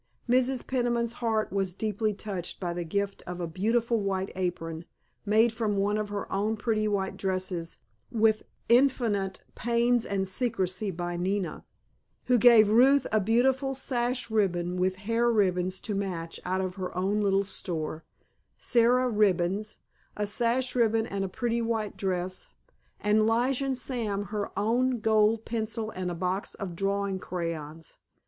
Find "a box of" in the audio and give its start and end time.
26.09-26.75